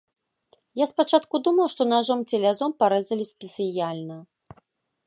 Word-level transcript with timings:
Я 0.83 0.87
спачатку 0.91 1.41
думаў, 1.47 1.67
што 1.75 1.87
нажом 1.93 2.25
ці 2.29 2.35
лязом 2.47 2.71
парэзалі 2.81 3.29
спецыяльна. 3.33 4.17